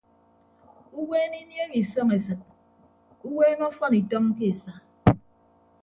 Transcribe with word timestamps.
Uweene 0.99 1.35
iniehe 1.43 1.67
isọñ 1.81 2.09
esịt 2.17 2.41
uweene 3.27 3.63
ọfọn 3.69 3.91
itọñ 4.01 4.25
ke 4.37 4.45
esa. 4.53 4.73